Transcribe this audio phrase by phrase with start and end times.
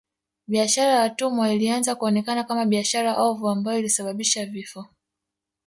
[0.47, 4.87] Biashara ya watumwa ilianza kuonekana kama biashara ovu ambayo ilisababisha vifo